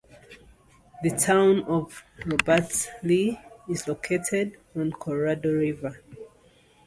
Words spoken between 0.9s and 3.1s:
The town of Robert